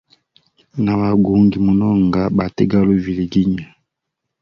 [0.83, 3.65] Na wagungi munonga, bategali uviliginya.